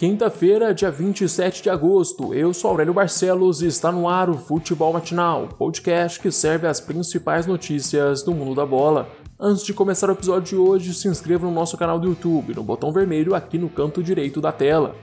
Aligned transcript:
Quinta-feira, 0.00 0.72
dia 0.72 0.90
27 0.90 1.62
de 1.62 1.68
agosto, 1.68 2.32
eu 2.32 2.54
sou 2.54 2.70
Aurélio 2.70 2.94
Barcelos 2.94 3.60
e 3.60 3.66
está 3.66 3.92
no 3.92 4.08
ar 4.08 4.30
o 4.30 4.38
Futebol 4.38 4.94
Matinal, 4.94 5.46
podcast 5.58 6.18
que 6.18 6.30
serve 6.30 6.66
as 6.66 6.80
principais 6.80 7.44
notícias 7.44 8.22
do 8.22 8.32
mundo 8.32 8.54
da 8.54 8.64
bola. 8.64 9.10
Antes 9.38 9.62
de 9.62 9.74
começar 9.74 10.08
o 10.08 10.12
episódio 10.12 10.48
de 10.48 10.56
hoje, 10.56 10.94
se 10.94 11.06
inscreva 11.06 11.46
no 11.46 11.52
nosso 11.52 11.76
canal 11.76 11.98
do 11.98 12.08
YouTube, 12.08 12.54
no 12.54 12.62
botão 12.62 12.90
vermelho 12.90 13.34
aqui 13.34 13.58
no 13.58 13.68
canto 13.68 14.02
direito 14.02 14.40
da 14.40 14.50
tela. 14.50 14.96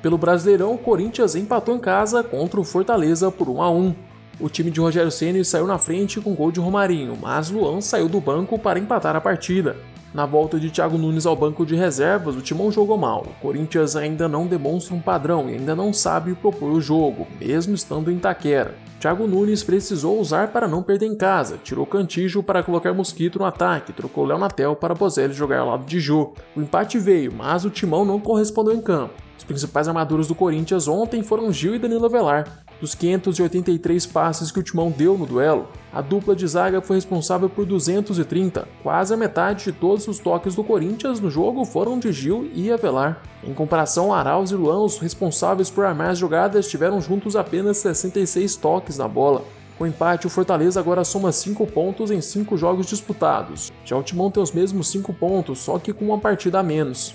Pelo 0.00 0.16
Brasileirão, 0.16 0.72
o 0.72 0.78
Corinthians 0.78 1.34
empatou 1.34 1.74
em 1.74 1.80
casa 1.80 2.22
contra 2.22 2.60
o 2.60 2.64
Fortaleza 2.64 3.28
por 3.28 3.48
1 3.48 3.60
a 3.60 3.70
1. 3.72 3.94
O 4.38 4.48
time 4.48 4.70
de 4.70 4.78
Rogério 4.78 5.10
Ceni 5.10 5.44
saiu 5.44 5.66
na 5.66 5.78
frente 5.78 6.20
com 6.20 6.32
gol 6.32 6.52
de 6.52 6.60
Romarinho, 6.60 7.18
mas 7.20 7.50
Luan 7.50 7.80
saiu 7.80 8.08
do 8.08 8.20
banco 8.20 8.56
para 8.56 8.78
empatar 8.78 9.16
a 9.16 9.20
partida. 9.20 9.76
Na 10.16 10.24
volta 10.24 10.58
de 10.58 10.70
Thiago 10.70 10.96
Nunes 10.96 11.26
ao 11.26 11.36
banco 11.36 11.66
de 11.66 11.76
reservas, 11.76 12.34
o 12.34 12.40
Timão 12.40 12.72
jogou 12.72 12.96
mal. 12.96 13.26
O 13.26 13.42
Corinthians 13.42 13.96
ainda 13.96 14.26
não 14.26 14.46
demonstra 14.46 14.94
um 14.94 14.98
padrão 14.98 15.50
e 15.50 15.56
ainda 15.56 15.76
não 15.76 15.92
sabe 15.92 16.34
propor 16.34 16.70
o 16.70 16.80
jogo, 16.80 17.26
mesmo 17.38 17.74
estando 17.74 18.10
em 18.10 18.18
Taquera. 18.18 18.74
Thiago 18.98 19.26
Nunes 19.26 19.62
precisou 19.62 20.18
usar 20.18 20.52
para 20.52 20.66
não 20.66 20.82
perder 20.82 21.04
em 21.04 21.14
casa, 21.14 21.58
tirou 21.62 21.84
Cantijo 21.84 22.42
para 22.42 22.62
colocar 22.62 22.94
Mosquito 22.94 23.38
no 23.38 23.44
ataque, 23.44 23.92
trocou 23.92 24.24
Léo 24.24 24.38
Natel 24.38 24.74
para 24.74 24.94
Bozelli 24.94 25.34
jogar 25.34 25.58
ao 25.58 25.68
lado 25.68 25.84
de 25.84 26.00
Jô. 26.00 26.32
O 26.56 26.62
empate 26.62 26.98
veio, 26.98 27.30
mas 27.30 27.66
o 27.66 27.70
Timão 27.70 28.02
não 28.02 28.18
correspondeu 28.18 28.72
em 28.72 28.80
campo. 28.80 29.12
Os 29.36 29.44
principais 29.44 29.86
armaduras 29.86 30.28
do 30.28 30.34
Corinthians 30.34 30.88
ontem 30.88 31.22
foram 31.22 31.52
Gil 31.52 31.74
e 31.74 31.78
Danilo 31.78 32.06
Avelar. 32.06 32.64
Dos 32.80 32.94
583 32.94 34.04
passes 34.04 34.50
que 34.50 34.60
o 34.60 34.62
Timão 34.62 34.90
deu 34.90 35.16
no 35.16 35.24
duelo, 35.24 35.66
a 35.90 36.02
dupla 36.02 36.36
de 36.36 36.46
zaga 36.46 36.82
foi 36.82 36.96
responsável 36.96 37.48
por 37.48 37.64
230. 37.64 38.68
Quase 38.82 39.14
a 39.14 39.16
metade 39.16 39.64
de 39.64 39.72
todos 39.72 40.06
os 40.06 40.18
toques 40.18 40.54
do 40.54 40.62
Corinthians 40.62 41.18
no 41.18 41.30
jogo 41.30 41.64
foram 41.64 41.98
de 41.98 42.12
Gil 42.12 42.50
e 42.54 42.70
Avelar. 42.70 43.22
Em 43.42 43.54
comparação, 43.54 44.12
Arauz 44.12 44.50
e 44.50 44.54
Luan, 44.54 44.84
os 44.84 44.98
responsáveis 44.98 45.70
por 45.70 45.86
armar 45.86 46.10
as 46.10 46.18
jogadas, 46.18 46.68
tiveram 46.68 47.00
juntos 47.00 47.34
apenas 47.34 47.78
66 47.78 48.56
toques 48.56 48.98
na 48.98 49.08
bola. 49.08 49.42
Com 49.78 49.86
empate, 49.86 50.26
o 50.26 50.30
Fortaleza 50.30 50.78
agora 50.78 51.02
soma 51.02 51.32
5 51.32 51.66
pontos 51.68 52.10
em 52.10 52.20
5 52.20 52.58
jogos 52.58 52.86
disputados. 52.86 53.72
Já 53.86 53.96
o 53.96 54.02
Timão 54.02 54.30
tem 54.30 54.42
os 54.42 54.52
mesmos 54.52 54.88
5 54.88 55.14
pontos, 55.14 55.60
só 55.60 55.78
que 55.78 55.94
com 55.94 56.04
uma 56.06 56.18
partida 56.18 56.60
a 56.60 56.62
menos. 56.62 57.14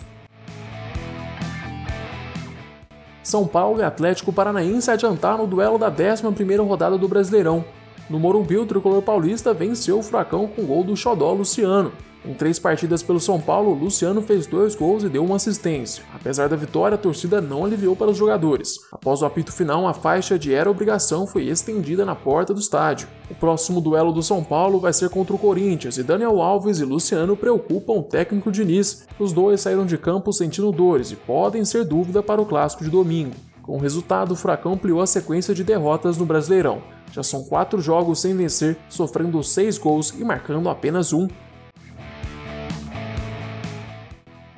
São 3.32 3.48
Paulo 3.48 3.80
e 3.80 3.84
Atlético 3.84 4.34
Paranaense 4.34 4.92
adiantaram 4.92 5.38
no 5.38 5.48
duelo 5.48 5.78
da 5.78 5.90
11ª 5.90 6.68
rodada 6.68 6.98
do 6.98 7.08
Brasileirão. 7.08 7.64
No 8.10 8.20
Morumbi, 8.20 8.58
o 8.58 8.66
tricolor 8.66 9.02
paulista 9.02 9.54
venceu 9.54 10.00
o 10.00 10.04
Furacão 10.04 10.48
com 10.48 10.66
gol 10.66 10.84
do 10.84 10.98
Xodó 10.98 11.32
Luciano. 11.32 11.94
Em 12.24 12.36
três 12.36 12.60
partidas 12.60 13.02
pelo 13.02 13.20
São 13.20 13.42
Paulo, 13.42 13.74
Luciano 13.74 14.22
fez 14.22 14.46
dois 14.46 14.76
gols 14.76 15.04
e 15.04 15.10
deu 15.10 15.26
uma 15.26 15.38
assistência. 15.38 16.04
Apesar 16.14 16.48
da 16.48 16.56
vitória, 16.56 16.94
a 16.94 16.98
torcida 16.98 17.42
não 17.42 17.66
aliviou 17.66 17.96
para 17.96 18.12
os 18.12 18.18
jogadores. 18.18 18.80
Após 18.92 19.24
o 19.24 19.26
apito 19.26 19.52
final, 19.52 19.88
a 19.88 19.94
faixa 19.94 20.38
de 20.38 20.54
era 20.54 20.70
obrigação 20.70 21.26
foi 21.26 21.48
estendida 21.48 22.06
na 22.06 22.14
porta 22.14 22.54
do 22.54 22.60
estádio. 22.60 23.08
O 23.30 23.34
próximo 23.34 23.82
duelo 23.82 24.14
do 24.14 24.22
São 24.22 24.44
Paulo 24.44 24.80
vai 24.80 24.94
ser 24.94 25.10
contra 25.10 25.36
o 25.36 25.40
Corinthians 25.40 25.98
e 25.98 26.04
Daniel 26.04 26.40
Alves 26.42 26.80
e 26.80 26.86
Luciano 26.86 27.36
preocupam 27.36 27.94
o 27.94 28.04
técnico 28.04 28.52
Diniz. 28.52 29.08
Os 29.18 29.34
dois 29.34 29.62
saíram 29.62 29.86
de 29.86 29.98
campo 29.98 30.32
sentindo 30.32 30.72
dores 30.72 31.12
e 31.12 31.16
podem 31.16 31.66
ser 31.66 31.86
dúvida 31.86 32.22
para 32.22 32.42
o 32.42 32.46
clássico 32.46 32.84
de 32.84 32.92
domingo. 32.92 33.36
Com 33.64 33.78
o 33.78 33.80
resultado, 33.80 34.34
o 34.34 34.36
Furacão 34.36 34.74
ampliou 34.74 35.02
a 35.02 35.08
sequência 35.08 35.56
de 35.56 35.64
derrotas 35.64 36.18
no 36.18 36.26
Brasileirão. 36.26 36.84
Já 37.12 37.24
são 37.24 37.44
quatro 37.44 37.82
jogos 37.82 38.22
sem 38.22 38.36
vencer, 38.36 38.78
sofrendo 38.90 39.44
seis 39.44 39.78
gols 39.78 40.14
e 40.18 40.24
marcando 40.24 40.70
apenas 40.70 41.14
um 41.14 41.28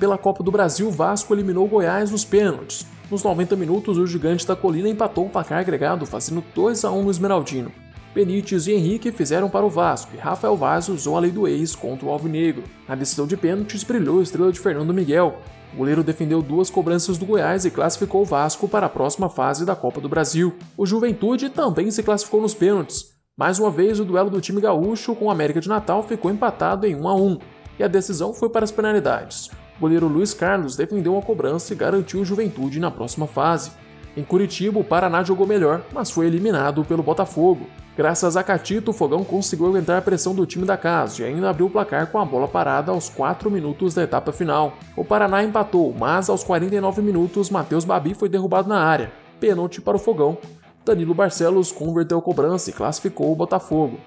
Pela 0.04 0.18
Copa 0.18 0.44
do 0.44 0.52
Brasil, 0.52 0.92
Vasco 0.92 1.34
eliminou 1.34 1.66
Goiás 1.66 2.12
nos 2.12 2.26
pênaltis. 2.26 2.86
Nos 3.10 3.24
90 3.24 3.56
minutos, 3.56 3.98
o 3.98 4.06
gigante 4.06 4.46
da 4.46 4.54
colina 4.54 4.90
empatou 4.90 5.28
o 5.28 5.30
placar 5.30 5.60
agregado, 5.60 6.06
fazendo 6.06 6.44
2 6.54 6.84
a 6.84 6.92
1 6.92 7.04
no 7.04 7.10
Esmeraldino. 7.10 7.72
Benítez 8.14 8.68
e 8.68 8.74
Henrique 8.74 9.14
fizeram 9.14 9.50
para 9.50 9.66
o 9.66 9.70
Vasco 9.70 10.12
e 10.14 10.18
Rafael 10.18 10.58
Vaz 10.58 10.90
usou 10.90 11.16
a 11.16 11.22
lei 11.22 11.32
do 11.32 11.48
ex 11.48 11.74
contra 11.74 12.06
o 12.06 12.10
Alvinegro. 12.10 12.66
Na 12.86 12.96
decisão 12.96 13.26
de 13.26 13.38
pênaltis, 13.38 13.86
brilhou 13.86 14.20
a 14.20 14.24
estrela 14.24 14.52
de 14.52 14.60
Fernando 14.60 14.94
Miguel. 14.94 15.38
O 15.74 15.78
goleiro 15.78 16.04
defendeu 16.04 16.42
duas 16.42 16.70
cobranças 16.70 17.18
do 17.18 17.26
Goiás 17.26 17.64
e 17.64 17.72
classificou 17.72 18.24
o 18.24 18.26
Vasco 18.26 18.68
para 18.68 18.88
a 18.88 18.90
próxima 18.90 19.30
fase 19.30 19.66
da 19.66 19.74
Copa 19.74 20.02
do 20.02 20.10
Brasil. 20.10 20.54
O 20.76 20.86
Juventude 20.86 21.50
também 21.50 21.90
se 21.92 22.04
classificou 22.04 22.42
nos 22.42 22.54
pênaltis. 22.54 23.06
Mais 23.38 23.58
uma 23.58 23.72
vez, 23.72 24.02
o 24.02 24.06
duelo 24.06 24.30
do 24.30 24.42
time 24.42 24.60
gaúcho 24.60 25.16
com 25.16 25.28
o 25.28 25.32
América 25.32 25.62
de 25.62 25.70
Natal 25.70 26.04
ficou 26.04 26.30
empatado 26.30 26.86
em 26.86 26.94
1 26.94 27.08
a 27.08 27.16
1 27.16 27.40
e 27.80 27.84
a 27.86 27.88
decisão 27.88 28.34
foi 28.34 28.50
para 28.50 28.66
as 28.66 28.72
penalidades. 28.72 29.50
Goleiro 29.84 30.08
Luiz 30.08 30.34
Carlos 30.34 30.78
defendeu 30.78 31.18
a 31.18 31.22
cobrança 31.22 31.74
e 31.74 31.76
garantiu 31.76 32.22
o 32.22 32.24
Juventude 32.24 32.80
na 32.80 32.90
próxima 32.90 33.28
fase. 33.28 33.72
Em 34.16 34.24
Curitiba, 34.24 34.80
o 34.80 34.84
Paraná 34.84 35.26
jogou 35.26 35.46
melhor, 35.46 35.82
mas 35.92 36.10
foi 36.10 36.26
eliminado 36.26 36.86
pelo 36.86 37.04
Botafogo. 37.04 37.68
Graças 37.98 38.38
a 38.38 38.44
Catito, 38.44 38.92
o 38.92 38.94
Fogão 38.94 39.26
conseguiu 39.26 39.66
aguentar 39.66 39.98
a 39.98 40.02
pressão 40.02 40.34
do 40.34 40.46
time 40.46 40.66
da 40.66 40.78
casa 40.78 41.22
e 41.22 41.26
ainda 41.26 41.50
abriu 41.50 41.66
o 41.66 41.70
placar 41.70 42.08
com 42.08 42.18
a 42.18 42.24
bola 42.24 42.48
parada 42.48 42.94
aos 42.94 43.10
4 43.10 43.52
minutos 43.52 43.94
da 43.94 44.04
etapa 44.04 44.32
final. 44.32 44.72
O 44.96 45.04
Paraná 45.04 45.44
empatou, 45.44 45.94
mas 46.00 46.30
aos 46.30 46.46
49 46.46 47.02
minutos, 47.02 47.50
Matheus 47.50 47.84
Babi 47.84 48.14
foi 48.14 48.30
derrubado 48.30 48.70
na 48.70 48.80
área. 48.80 49.12
Pênalti 49.38 49.82
para 49.82 49.98
o 49.98 50.00
Fogão. 50.00 50.38
Danilo 50.86 51.14
Barcelos 51.14 51.74
converteu 51.74 52.20
a 52.20 52.22
cobrança 52.22 52.70
e 52.70 52.74
classificou 52.74 53.34
o 53.34 53.36
Botafogo. 53.36 53.98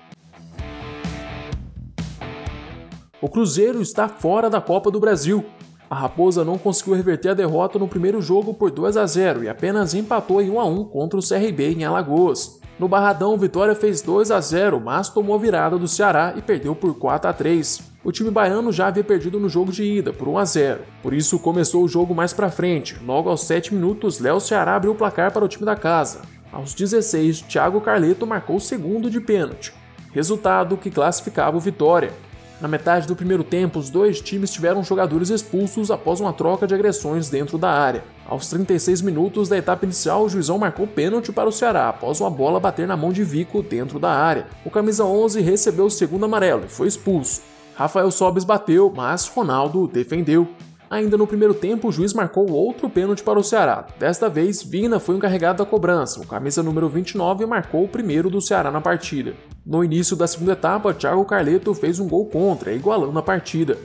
O 3.20 3.30
Cruzeiro 3.30 3.80
está 3.80 4.08
fora 4.08 4.50
da 4.50 4.60
Copa 4.60 4.90
do 4.90 5.00
Brasil. 5.00 5.42
A 5.88 5.94
Raposa 5.94 6.44
não 6.44 6.58
conseguiu 6.58 6.94
reverter 6.94 7.30
a 7.30 7.34
derrota 7.34 7.78
no 7.78 7.88
primeiro 7.88 8.20
jogo 8.20 8.52
por 8.52 8.70
2 8.70 8.94
a 8.98 9.06
0 9.06 9.44
e 9.44 9.48
apenas 9.48 9.94
empatou 9.94 10.42
em 10.42 10.50
1 10.50 10.60
a 10.60 10.64
1 10.66 10.84
contra 10.84 11.18
o 11.18 11.26
CRB 11.26 11.72
em 11.72 11.84
Alagoas. 11.84 12.60
No 12.78 12.86
Barradão, 12.86 13.38
Vitória 13.38 13.74
fez 13.74 14.02
2 14.02 14.30
a 14.30 14.38
0, 14.38 14.78
mas 14.80 15.08
tomou 15.08 15.38
virada 15.38 15.78
do 15.78 15.88
Ceará 15.88 16.34
e 16.36 16.42
perdeu 16.42 16.74
por 16.74 16.94
4 16.98 17.30
a 17.30 17.32
3. 17.32 17.80
O 18.04 18.12
time 18.12 18.30
baiano 18.30 18.70
já 18.70 18.88
havia 18.88 19.02
perdido 19.02 19.40
no 19.40 19.48
jogo 19.48 19.72
de 19.72 19.82
ida 19.82 20.12
por 20.12 20.28
1 20.28 20.38
a 20.38 20.44
0. 20.44 20.80
Por 21.02 21.14
isso 21.14 21.38
começou 21.38 21.84
o 21.84 21.88
jogo 21.88 22.14
mais 22.14 22.34
para 22.34 22.50
frente. 22.50 23.00
Logo 23.02 23.30
aos 23.30 23.44
7 23.44 23.72
minutos, 23.72 24.20
Léo 24.20 24.40
Ceará 24.40 24.76
abriu 24.76 24.92
o 24.92 24.96
placar 24.96 25.32
para 25.32 25.44
o 25.44 25.48
time 25.48 25.64
da 25.64 25.74
casa. 25.74 26.20
Aos 26.52 26.74
16, 26.74 27.42
Thiago 27.42 27.80
Carleto 27.80 28.26
marcou 28.26 28.56
o 28.56 28.60
segundo 28.60 29.08
de 29.08 29.20
pênalti. 29.22 29.72
Resultado 30.12 30.76
que 30.76 30.90
classificava 30.90 31.56
o 31.56 31.60
Vitória. 31.60 32.12
Na 32.58 32.68
metade 32.68 33.06
do 33.06 33.14
primeiro 33.14 33.44
tempo, 33.44 33.78
os 33.78 33.90
dois 33.90 34.18
times 34.18 34.50
tiveram 34.50 34.82
jogadores 34.82 35.28
expulsos 35.28 35.90
após 35.90 36.20
uma 36.20 36.32
troca 36.32 36.66
de 36.66 36.74
agressões 36.74 37.28
dentro 37.28 37.58
da 37.58 37.70
área. 37.70 38.02
Aos 38.26 38.48
36 38.48 39.02
minutos 39.02 39.48
da 39.48 39.58
etapa 39.58 39.84
inicial, 39.84 40.24
o 40.24 40.28
juizão 40.28 40.56
marcou 40.56 40.86
pênalti 40.86 41.30
para 41.30 41.50
o 41.50 41.52
Ceará 41.52 41.90
após 41.90 42.18
uma 42.18 42.30
bola 42.30 42.58
bater 42.58 42.88
na 42.88 42.96
mão 42.96 43.12
de 43.12 43.22
Vico 43.22 43.62
dentro 43.62 43.98
da 43.98 44.10
área. 44.10 44.46
O 44.64 44.70
camisa 44.70 45.04
11 45.04 45.42
recebeu 45.42 45.84
o 45.84 45.90
segundo 45.90 46.24
amarelo 46.24 46.64
e 46.64 46.68
foi 46.68 46.88
expulso. 46.88 47.42
Rafael 47.74 48.10
Sobes 48.10 48.42
bateu, 48.42 48.90
mas 48.94 49.26
Ronaldo 49.26 49.86
defendeu. 49.86 50.48
Ainda 50.88 51.18
no 51.18 51.26
primeiro 51.26 51.52
tempo, 51.52 51.88
o 51.88 51.92
juiz 51.92 52.14
marcou 52.14 52.50
outro 52.50 52.88
pênalti 52.88 53.22
para 53.22 53.38
o 53.38 53.44
Ceará. 53.44 53.86
Desta 53.98 54.30
vez, 54.30 54.62
Vina 54.62 54.98
foi 54.98 55.16
encarregado 55.16 55.62
da 55.62 55.68
cobrança. 55.68 56.20
O 56.20 56.26
camisa 56.26 56.62
número 56.62 56.88
29 56.88 57.44
marcou 57.44 57.84
o 57.84 57.88
primeiro 57.88 58.30
do 58.30 58.40
Ceará 58.40 58.70
na 58.70 58.80
partida. 58.80 59.34
No 59.66 59.82
início 59.82 60.14
da 60.14 60.28
segunda 60.28 60.52
etapa, 60.52 60.94
Thiago 60.94 61.24
Carleto 61.24 61.74
fez 61.74 61.98
um 61.98 62.06
gol 62.06 62.26
contra, 62.26 62.72
igualando 62.72 63.18
a 63.18 63.22
partida. 63.22 63.76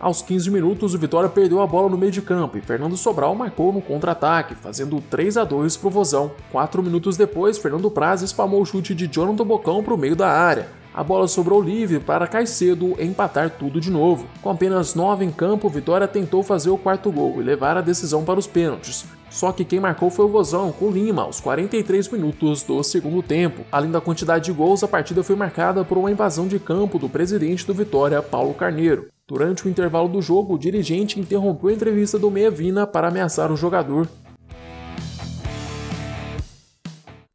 Aos 0.00 0.22
15 0.22 0.50
minutos, 0.50 0.94
o 0.94 0.98
Vitória 0.98 1.28
perdeu 1.28 1.60
a 1.60 1.66
bola 1.66 1.90
no 1.90 1.98
meio 1.98 2.10
de 2.10 2.22
campo 2.22 2.56
e 2.56 2.62
Fernando 2.62 2.96
Sobral 2.96 3.34
marcou 3.34 3.70
no 3.70 3.82
contra-ataque, 3.82 4.54
fazendo 4.54 5.02
3 5.10 5.36
a 5.36 5.44
2 5.44 5.76
para 5.76 5.88
o 5.88 5.90
Vozão. 5.90 6.30
Quatro 6.50 6.82
minutos 6.82 7.18
depois, 7.18 7.58
Fernando 7.58 7.90
Praz 7.90 8.22
espalmou 8.22 8.62
o 8.62 8.64
chute 8.64 8.94
de 8.94 9.06
Jonathan 9.06 9.44
Bocão 9.44 9.82
para 9.82 9.92
o 9.92 9.98
meio 9.98 10.16
da 10.16 10.30
área. 10.30 10.70
A 10.94 11.04
bola 11.04 11.28
sobrou 11.28 11.60
livre 11.60 12.00
para 12.00 12.26
Caicedo 12.26 12.96
empatar 12.98 13.50
tudo 13.50 13.82
de 13.82 13.90
novo. 13.90 14.26
Com 14.40 14.48
apenas 14.48 14.94
9 14.94 15.26
em 15.26 15.30
campo, 15.30 15.68
Vitória 15.68 16.08
tentou 16.08 16.42
fazer 16.42 16.70
o 16.70 16.78
quarto 16.78 17.12
gol 17.12 17.34
e 17.38 17.44
levar 17.44 17.76
a 17.76 17.82
decisão 17.82 18.24
para 18.24 18.38
os 18.38 18.46
pênaltis. 18.46 19.04
Só 19.30 19.52
que 19.52 19.64
quem 19.64 19.78
marcou 19.78 20.10
foi 20.10 20.24
o 20.24 20.28
Vozão, 20.28 20.72
com 20.72 20.90
Lima, 20.90 21.22
aos 21.22 21.40
43 21.40 22.08
minutos 22.08 22.62
do 22.62 22.82
segundo 22.82 23.22
tempo. 23.22 23.64
Além 23.70 23.90
da 23.90 24.00
quantidade 24.00 24.46
de 24.46 24.52
gols, 24.52 24.82
a 24.82 24.88
partida 24.88 25.22
foi 25.22 25.36
marcada 25.36 25.84
por 25.84 25.98
uma 25.98 26.10
invasão 26.10 26.48
de 26.48 26.58
campo 26.58 26.98
do 26.98 27.08
presidente 27.08 27.66
do 27.66 27.74
Vitória, 27.74 28.22
Paulo 28.22 28.54
Carneiro. 28.54 29.08
Durante 29.26 29.66
o 29.66 29.68
intervalo 29.68 30.08
do 30.08 30.22
jogo, 30.22 30.54
o 30.54 30.58
dirigente 30.58 31.20
interrompeu 31.20 31.68
a 31.68 31.72
entrevista 31.72 32.18
do 32.18 32.30
Meia 32.30 32.50
Vina 32.50 32.86
para 32.86 33.08
ameaçar 33.08 33.52
o 33.52 33.56
jogador. 33.56 34.08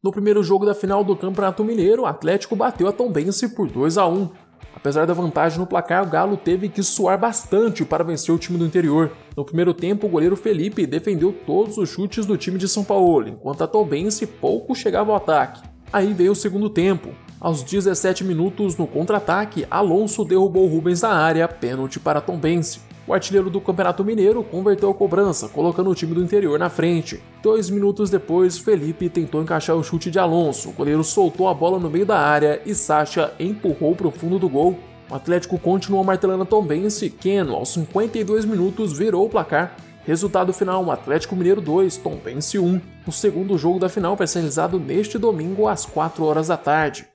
No 0.04 0.12
primeiro 0.12 0.44
jogo 0.44 0.66
da 0.66 0.76
final 0.76 1.02
do 1.04 1.16
Campeonato 1.16 1.64
Mineiro, 1.64 2.02
o 2.02 2.06
Atlético 2.06 2.58
bateu 2.58 2.88
a 2.88 2.92
Tombense 2.92 3.50
por 3.50 3.70
2 3.70 3.98
a 3.98 4.06
1. 4.06 4.28
Apesar 4.76 5.06
da 5.06 5.14
vantagem 5.14 5.60
no 5.60 5.66
placar, 5.66 6.04
o 6.04 6.10
Galo 6.10 6.36
teve 6.36 6.68
que 6.68 6.84
suar 6.84 7.18
bastante 7.18 7.86
para 7.86 8.04
vencer 8.04 8.34
o 8.34 8.38
time 8.38 8.58
do 8.58 8.66
interior. 8.66 9.12
No 9.36 9.46
primeiro 9.46 9.74
tempo, 9.74 10.08
o 10.08 10.10
goleiro 10.10 10.36
Felipe 10.36 10.86
defendeu 10.86 11.34
todos 11.46 11.78
os 11.78 11.90
chutes 11.90 12.26
do 12.26 12.38
time 12.38 12.58
de 12.58 12.68
São 12.68 12.84
Paulo, 12.84 13.30
enquanto 13.30 13.64
a 13.64 13.68
Tombense 13.68 14.28
pouco 14.28 14.76
chegava 14.76 15.12
ao 15.12 15.18
ataque. 15.18 15.62
Aí 15.92 16.14
veio 16.14 16.32
o 16.32 16.36
segundo 16.36 16.70
tempo. 16.70 17.10
Aos 17.40 17.62
17 17.62 18.24
minutos, 18.24 18.78
no 18.78 18.88
contra-ataque, 18.88 19.66
Alonso 19.70 20.26
derrubou 20.26 20.68
Rubens 20.68 21.02
na 21.02 21.14
área, 21.14 21.48
pênalti 21.48 22.00
para 22.00 22.22
Tombense. 22.22 22.80
O 23.06 23.14
artilheiro 23.14 23.50
do 23.50 23.60
Campeonato 23.60 24.04
Mineiro 24.04 24.44
converteu 24.44 24.90
a 24.90 24.94
cobrança, 24.94 25.50
colocando 25.50 25.90
o 25.90 25.96
time 25.96 26.16
do 26.16 26.24
interior 26.24 26.58
na 26.58 26.70
frente. 26.70 27.22
Dois 27.42 27.70
minutos 27.70 28.10
depois, 28.10 28.58
Felipe 28.58 29.10
tentou 29.10 29.42
encaixar 29.42 29.76
o 29.76 29.84
chute 29.84 30.10
de 30.10 30.20
Alonso, 30.20 30.70
o 30.70 30.74
goleiro 30.74 31.04
soltou 31.04 31.50
a 31.50 31.54
bola 31.54 31.78
no 31.78 31.90
meio 31.90 32.06
da 32.06 32.18
área 32.18 32.62
e 32.66 32.74
Sacha 32.74 33.34
empurrou 33.38 33.94
para 33.94 34.08
o 34.08 34.12
fundo 34.12 34.40
do 34.40 34.48
gol. 34.48 34.80
O 35.12 35.16
Atlético 35.16 35.60
continuou 35.60 36.04
martelando 36.04 36.46
Tombense, 36.46 37.10
Keno, 37.10 37.56
aos 37.56 37.70
52 37.70 38.46
minutos, 38.46 38.98
virou 38.98 39.26
o 39.26 39.30
placar. 39.30 39.76
Resultado 40.06 40.54
final: 40.54 40.90
Atlético 40.90 41.36
Mineiro 41.36 41.60
2, 41.60 41.98
Tombense 41.98 42.58
1. 42.58 42.82
O 43.06 43.12
segundo 43.12 43.58
jogo 43.58 43.80
da 43.80 43.90
final 43.90 44.16
vai 44.16 44.28
ser 44.28 44.40
realizado 44.40 44.80
neste 44.80 45.18
domingo 45.18 45.68
às 45.68 45.86
4 45.86 46.24
horas 46.24 46.48
da 46.48 46.58
tarde. 46.58 47.13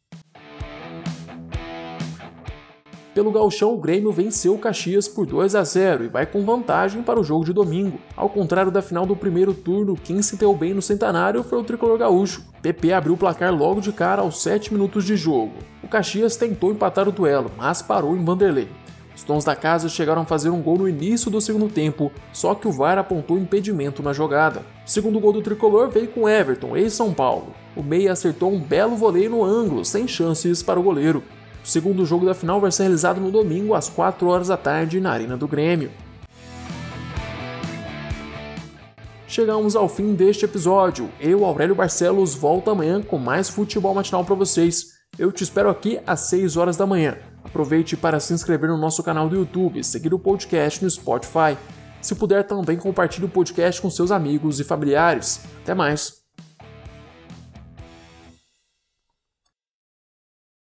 Pelo 3.15 3.33
gauchão, 3.33 3.75
o 3.75 3.79
Grêmio 3.79 4.13
venceu 4.13 4.55
o 4.55 4.59
Caxias 4.59 5.09
por 5.09 5.27
2 5.27 5.55
a 5.55 5.65
0 5.65 6.05
e 6.05 6.09
vai 6.09 6.27
com 6.27 6.45
vantagem 6.45 7.03
para 7.03 7.19
o 7.19 7.25
jogo 7.25 7.45
de 7.45 7.53
domingo. 7.53 7.99
Ao 8.17 8.29
contrário 8.29 8.71
da 8.71 8.83
final 8.83 9.07
do 9.07 9.17
primeiro 9.17 9.55
turno, 9.55 9.97
quem 9.97 10.23
se 10.23 10.37
deu 10.37 10.55
bem 10.55 10.75
no 10.75 10.83
centenário 10.83 11.43
foi 11.43 11.59
o 11.59 11.65
tricolor 11.65 11.99
gaúcho. 11.99 12.45
PP 12.63 12.93
abriu 12.93 13.15
o 13.15 13.19
placar 13.19 13.53
logo 13.55 13.81
de 13.81 13.93
cara 13.93 14.23
aos 14.23 14.43
7 14.43 14.73
minutos 14.73 15.05
de 15.05 15.17
jogo. 15.17 15.55
O 15.83 15.89
Caxias 15.89 16.37
tentou 16.37 16.71
empatar 16.71 17.09
o 17.09 17.13
duelo, 17.13 17.51
mas 17.57 17.83
parou 17.83 18.17
em 18.17 18.25
Vanderlei. 18.25 18.69
Os 19.19 19.25
tons 19.25 19.45
da 19.45 19.57
casa 19.57 19.89
chegaram 19.89 20.23
a 20.23 20.25
fazer 20.25 20.49
um 20.49 20.63
gol 20.63 20.79
no 20.79 20.89
início 20.89 21.29
do 21.29 21.41
segundo 21.41 21.69
tempo, 21.69 22.13
só 22.33 22.55
que 22.55 22.69
o 22.69 22.73
VAR 22.73 22.99
apontou 22.99 23.37
impedimento 23.37 24.01
na 24.01 24.13
jogada. 24.13 24.61
O 24.87 24.89
segundo 24.89 25.19
gol 25.19 25.33
do 25.33 25.43
tricolor 25.43 25.89
veio 25.89 26.07
com 26.07 26.29
Everton, 26.29 26.77
ex-São 26.77 27.13
Paulo. 27.13 27.53
O 27.75 27.83
meia 27.83 28.13
acertou 28.13 28.53
um 28.53 28.61
belo 28.61 28.95
voleio 28.95 29.31
no 29.31 29.45
ângulo, 29.45 29.85
sem 29.85 30.07
chances 30.07 30.63
para 30.63 30.79
o 30.79 30.83
goleiro. 30.85 31.25
O 31.69 31.71
segundo 31.71 32.07
jogo 32.07 32.25
da 32.25 32.33
final 32.33 32.63
vai 32.63 32.73
ser 32.73 32.85
realizado 32.85 33.21
no 33.21 33.31
domingo 33.31 33.75
às 33.75 33.91
4 33.91 34.27
horas 34.27 34.49
da 34.49 34.57
tarde 34.57 35.03
na 35.03 35.13
Arena 35.13 35.37
do 35.37 35.47
Grêmio. 35.47 35.91
Chegamos 39.27 39.77
ao 39.77 39.87
fim 39.87 40.15
deste 40.15 40.47
episódio. 40.47 41.11
Eu, 41.21 41.45
Aurélio 41.45 41.75
Barcelos, 41.75 42.35
volto 42.35 42.71
amanhã 42.71 43.03
com 43.03 43.19
mais 43.19 43.51
futebol 43.51 43.95
matinal 43.95 44.25
para 44.25 44.35
vocês. 44.35 44.95
Eu 45.19 45.31
te 45.31 45.45
espero 45.45 45.69
aqui 45.69 46.01
às 46.07 46.21
6 46.21 46.57
horas 46.57 46.79
da 46.79 46.87
manhã. 46.87 47.19
Aproveite 47.45 47.99
para 47.99 48.19
se 48.19 48.33
inscrever 48.33 48.71
no 48.71 48.79
nosso 48.79 49.03
canal 49.03 49.29
do 49.29 49.37
YouTube, 49.37 49.85
seguir 49.85 50.15
o 50.15 50.19
podcast 50.19 50.83
no 50.83 50.91
Spotify. 50.91 51.55
Se 52.01 52.15
puder, 52.15 52.45
também 52.45 52.79
compartilhe 52.79 53.27
o 53.27 53.29
podcast 53.29 53.83
com 53.83 53.91
seus 53.91 54.11
amigos 54.11 54.59
e 54.59 54.65
familiares. 54.65 55.43
Até 55.63 55.75
mais! 55.75 56.18